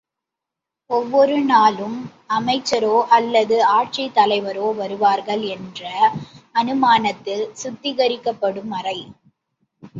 ஒவ்வொரு 0.89 1.35
நாளும், 1.41 1.97
அமைச்சரோ 2.29 2.95
அல்லது 3.09 3.57
ஆட்சித் 3.75 4.15
தலைவரோ 4.15 4.75
வருவார்கள் 4.75 5.43
என்ற 5.49 5.83
அனுமானத்தில் 6.55 7.45
சுத்திகரிக்கப்படும் 7.63 8.71
அறை. 8.71 8.99